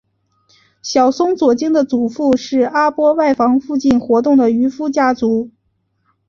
[0.81, 5.51] 小松左京的祖先是阿波外房附近活动的渔夫家族。